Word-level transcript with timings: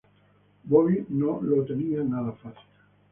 Bobby 0.63 1.05
no 1.09 1.39
lo 1.43 1.63
tenía 1.63 2.01
nada 2.03 2.31
fácil. 2.31 2.65